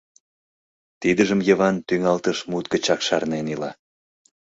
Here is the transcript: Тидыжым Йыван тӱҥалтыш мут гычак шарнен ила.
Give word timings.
Тидыжым 1.01 1.39
Йыван 1.47 1.75
тӱҥалтыш 1.87 2.37
мут 2.49 2.65
гычак 2.73 2.99
шарнен 3.07 3.45
ила. 3.53 3.71